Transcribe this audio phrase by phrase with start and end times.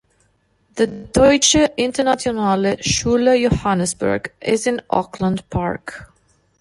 [0.77, 6.11] The "Deutsche Internationale Schule Johannesburg" is in Auckland Park.